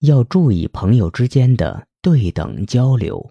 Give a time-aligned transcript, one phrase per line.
[0.00, 3.30] 要注意朋友之间的对等交流。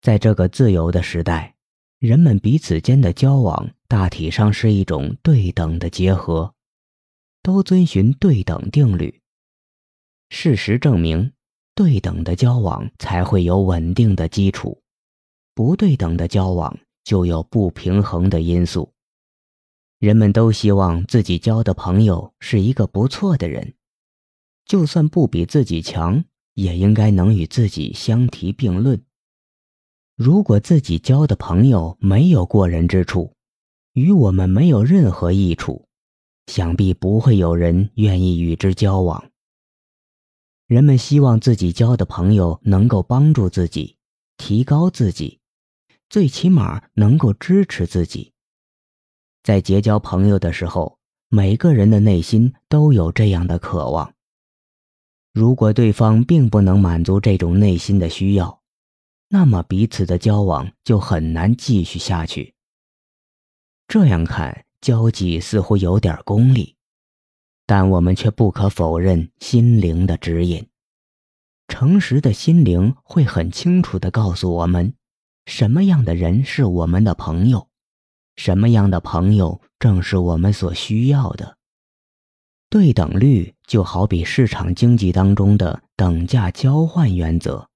[0.00, 1.56] 在这个自由的时代，
[1.98, 6.54] 人们彼此间的交往大体上是一种对等的结合，
[7.42, 9.20] 都遵循对等定律。
[10.30, 11.32] 事实证明，
[11.74, 14.80] 对等的交往才会有稳定的基础，
[15.52, 18.92] 不对等的交往就有不平衡的因素。
[19.98, 23.74] 人们都希望自己交的朋友是一个不错的人，
[24.68, 29.02] 就算不比自己强，也应该能与自己相提并论。
[30.14, 33.32] 如果自己交的朋友没有过人之处，
[33.94, 35.86] 与我们没有任何益处，
[36.46, 39.30] 想必不会有人愿意与之交往。
[40.66, 43.96] 人们希望自己交的朋友能够帮助自己，
[44.36, 45.40] 提高自己，
[46.10, 48.32] 最起码能够支持自己。
[49.42, 50.98] 在结交朋友的时候，
[51.30, 54.12] 每个人的内心都有这样的渴望。
[55.38, 58.60] 如果对方并不能满足这种内心的需要，
[59.28, 62.54] 那么彼此的交往就很难继续下去。
[63.86, 66.74] 这样看，交际似乎有点功利，
[67.66, 70.66] 但我们却不可否认心灵的指引。
[71.68, 74.92] 诚实的心灵会很清楚地告诉我们，
[75.46, 77.68] 什么样的人是我们的朋友。
[78.34, 81.57] 什么样的朋友正是我们所需要的？
[82.70, 87.66] 对等率就好比市场经济当中的等价交换原则，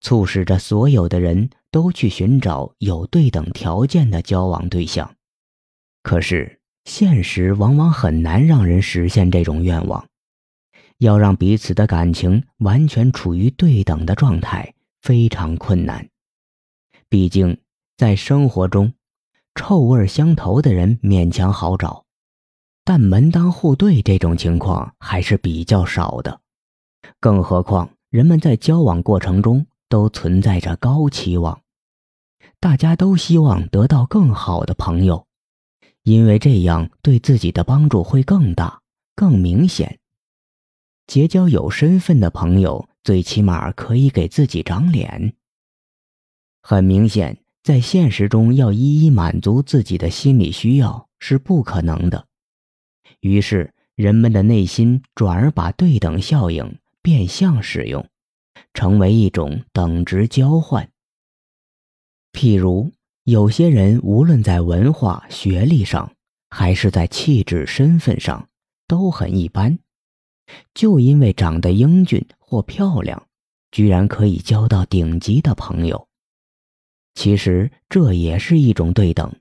[0.00, 5.14] 促使着所有的人都去寻找有对等条件的交往对象。
[6.02, 10.06] 可是现实往往很难让人实现这种愿望。
[10.98, 16.08] 要让彼此的感情完全处于对等的状态，非常困难。
[17.08, 17.58] 毕竟
[17.96, 18.92] 在生活中。
[19.56, 22.03] 臭味相投的人勉强好找，
[22.84, 26.40] 但门当户对这种情况还是比较少的。
[27.18, 31.62] 更何况，人们在交往过程中都存在着高期望，
[32.60, 35.26] 大家都希望得到更好的朋友，
[36.02, 38.82] 因为这样对自己的帮助会更大、
[39.16, 39.98] 更明显。
[41.06, 45.34] 结交有身份的朋友，最起码可以给自己长脸。
[46.62, 47.38] 很明显。
[47.62, 52.26] 在现实中，要一一满足自己的心理需要是不可能的。
[53.24, 58.06] 于是，人们的内心转而把对等效应变相使用，
[58.74, 60.86] 成为一种等值交换。
[62.34, 62.92] 譬如，
[63.22, 66.14] 有些人无论在文化、学历上，
[66.50, 68.46] 还是在气质、身份上，
[68.86, 69.78] 都很一般，
[70.74, 73.26] 就因为长得英俊或漂亮，
[73.70, 76.06] 居然可以交到顶级的朋友。
[77.14, 79.34] 其实这也是一种对等。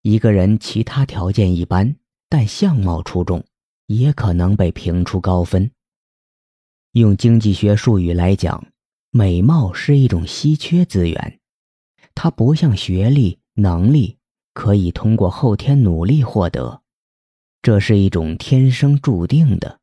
[0.00, 1.96] 一个人其他条件一般，
[2.36, 3.44] 但相貌出众，
[3.86, 5.70] 也可能被评出高分。
[6.90, 8.72] 用经济学术语来讲，
[9.10, 11.38] 美貌是一种稀缺资源，
[12.12, 14.18] 它不像学历、能力
[14.52, 16.82] 可以通过后天努力获得，
[17.62, 19.78] 这是一种天生注定的。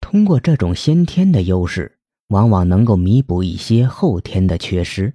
[0.00, 5.14] 通过这种先天的优势，往往能够弥补一些后天的缺失。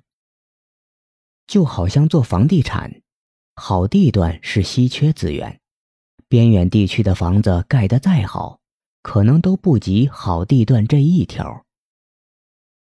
[1.48, 3.02] 就好像做房地产，
[3.56, 5.60] 好地段是稀缺资源，
[6.34, 8.60] 边远地区的房子盖得再好，
[9.04, 11.64] 可能都不及好地段这一条。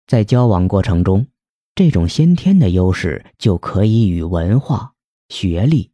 [0.07, 1.27] 在交往过程中，
[1.75, 4.95] 这种先天的优势就可以与文化、
[5.29, 5.91] 学历、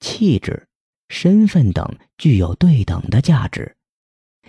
[0.00, 0.66] 气质、
[1.10, 1.86] 身份等
[2.16, 3.76] 具有对等的价值，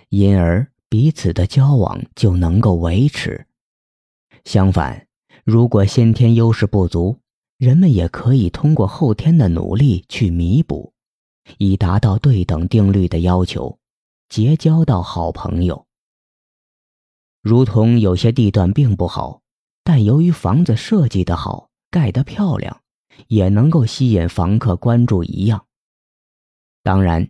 [0.07, 3.45] 因而彼此的交往就能够维持。
[4.45, 5.05] 相反，
[5.43, 7.19] 如果先天优势不足，
[7.57, 10.92] 人们也可以通过后天的努力去弥补，
[11.57, 13.77] 以达到对等定律的要求，
[14.29, 15.85] 结交到好朋友。
[17.41, 19.41] 如同有些地段并不好，
[19.83, 22.81] 但由于房子设计的好，盖得漂亮，
[23.27, 25.65] 也能够吸引房客关注一样。
[26.83, 27.29] 当然，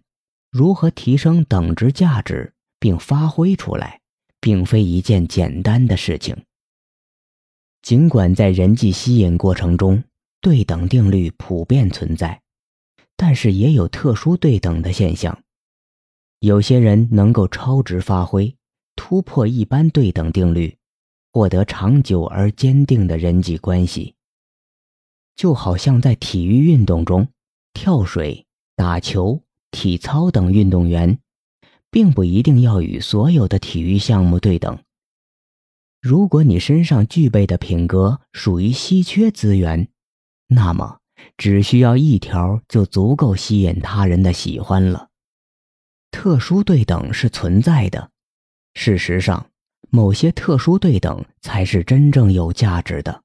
[0.51, 4.01] 如何提升等值价值并发挥出来，
[4.39, 6.45] 并非一件简单的事情。
[7.81, 10.03] 尽管在人际吸引过程中，
[10.41, 12.42] 对等定律普遍存在，
[13.25, 15.41] 但是也有特殊对等的现象。
[16.39, 18.53] 有些人能够超值发挥，
[18.97, 20.75] 突破一般对等定律，
[21.31, 24.15] 获得长久而坚定的人际关系。
[25.37, 27.25] 就好像在体育运动中，
[27.71, 29.41] 跳水、打球、
[29.71, 31.17] 体操等运动员，
[31.89, 34.77] 并不一定要与所有的体育项目对等。
[36.01, 39.87] 如果你身上具备的品格属于稀缺资源，
[40.47, 40.99] 那么，
[41.37, 45.09] 只需要一条就足够吸引他人的喜欢了。
[46.11, 48.11] 特殊对等是存在的，
[48.75, 49.49] 事实上，
[49.89, 53.23] 某些特殊对等才是真正有价值的。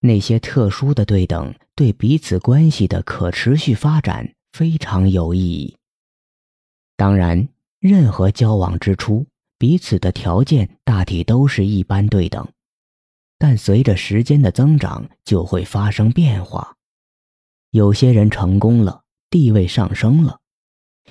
[0.00, 5.76] 那些特殊的对等对彼此关系的可持续发展非常有意义。
[6.96, 7.48] 当然，
[7.78, 9.26] 任何交往之初，
[9.58, 12.46] 彼此的条件大体都是一般对等，
[13.38, 16.76] 但随着时间的增长，就会发生变化。
[17.74, 20.38] 有些人成功了，地位上升了；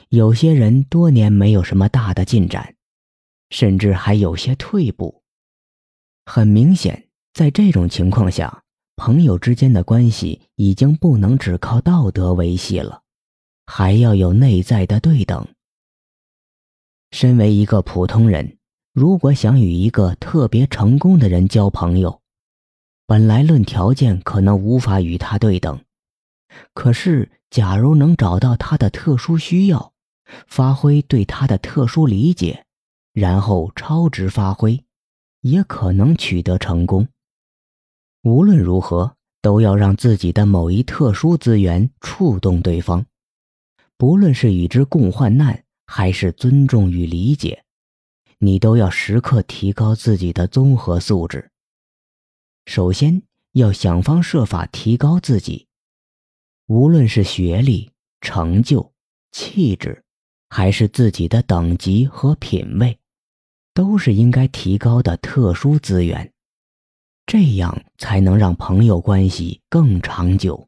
[0.07, 2.75] 有些人多年没有什么大的进展，
[3.49, 5.21] 甚至还有些退步。
[6.25, 8.63] 很明显，在这种情况下，
[8.95, 13.01] 朋友之间的关系已经不能只靠道德维系了，
[13.65, 15.45] 还要有内在的对等。
[17.11, 18.57] 身为一个普通人，
[18.93, 22.21] 如果想与一个特别成功的人交朋友，
[23.05, 25.82] 本来论条件可能无法与他对等，
[26.73, 29.93] 可是假如能找到他的特殊需要，
[30.47, 32.65] 发挥对他的特殊理解，
[33.13, 34.83] 然后超值发挥，
[35.41, 37.07] 也可能取得成功。
[38.23, 43.05] 无论如何，都要让自己的某一特殊资源触动对方，
[43.97, 47.63] 不论是与之共患难，还是尊重与理解，
[48.37, 51.51] 你都要时刻提高自己的综合素质。
[52.65, 53.21] 首先
[53.51, 55.67] 要想方设法提高自己，
[56.67, 58.93] 无论是学历、成就、
[59.31, 60.03] 气质，
[60.49, 62.97] 还是自己的等级和品位，
[63.73, 66.31] 都是应该提高的特殊资源。
[67.25, 70.67] 这样才能让朋友关系更长久。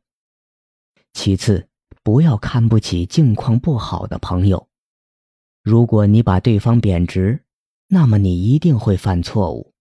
[1.13, 1.68] 其次，
[2.03, 4.68] 不要看不起境况不好的朋友。
[5.63, 7.44] 如果你把对方贬值，
[7.88, 9.74] 那么你一定会犯错误。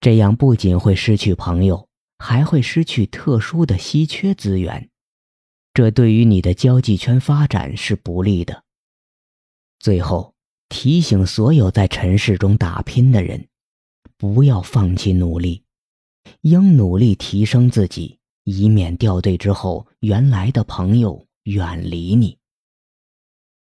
[0.00, 1.88] 这样不仅会失去朋友，
[2.18, 4.87] 还会失去特殊的稀缺资源，
[5.78, 8.64] 这对于你的交际圈发展是不利的。
[9.78, 10.34] 最后，
[10.68, 13.46] 提醒所有在尘世中打拼的人，
[14.16, 15.62] 不要放弃努力。
[16.40, 22.36] 应努力提升自己，以免掉队之后，原来的朋友远离你。